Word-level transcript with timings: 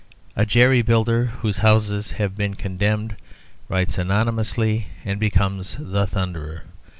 A 0.35 0.47
jerry 0.47 0.81
builder 0.81 1.25
whose 1.25 1.59
houses 1.59 2.13
have 2.13 2.35
been 2.35 2.55
condemned 2.55 3.17
writes 3.69 3.99
anonymously 3.99 4.87
and 5.05 5.19
becomes 5.19 5.77
the 5.79 6.07
Thunderer. 6.07 6.63